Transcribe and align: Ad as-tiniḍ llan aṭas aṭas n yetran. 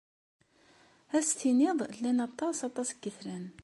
Ad 1.15 1.23
as-tiniḍ 1.25 1.79
llan 1.97 2.19
aṭas 2.27 2.57
aṭas 2.67 2.89
n 2.91 2.95
yetran. 3.03 3.45